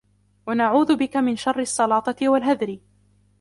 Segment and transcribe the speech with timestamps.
[0.47, 2.79] وَنَعُوذُ بِك مِنْ شَرِّ السَّلَاطَةِ وَالْهَذْرِ